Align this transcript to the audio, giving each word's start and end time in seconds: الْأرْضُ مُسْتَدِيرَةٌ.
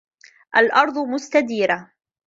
الْأرْضُ 0.57 0.97
مُسْتَدِيرَةٌ. 0.97 1.87